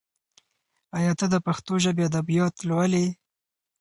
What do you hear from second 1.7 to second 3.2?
ژبې ادبیات لولي؟